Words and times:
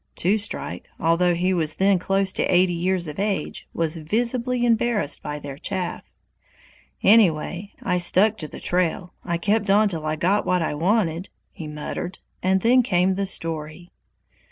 Two 0.15 0.39
Strike, 0.39 0.87
although 0.99 1.35
he 1.35 1.53
was 1.53 1.75
then 1.75 1.99
close 1.99 2.33
to 2.33 2.41
eighty 2.51 2.73
years 2.73 3.07
of 3.07 3.19
age, 3.19 3.67
was 3.71 3.97
visibly 3.99 4.65
embarrassed 4.65 5.21
by 5.21 5.37
their 5.37 5.59
chaff. 5.59 6.01
"Anyway, 7.03 7.71
I 7.83 7.99
stuck 7.99 8.35
to 8.37 8.47
the 8.47 8.59
trail. 8.59 9.13
I 9.23 9.37
kept 9.37 9.69
on 9.69 9.89
till 9.89 10.07
I 10.07 10.15
got 10.15 10.43
what 10.43 10.63
I 10.63 10.73
wanted," 10.73 11.29
he 11.51 11.67
muttered. 11.67 12.17
And 12.41 12.61
then 12.61 12.81
came 12.81 13.13
the 13.13 13.27
story. 13.27 13.91